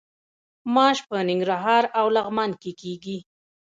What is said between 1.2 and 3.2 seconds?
ننګرهار او لغمان کې کیږي.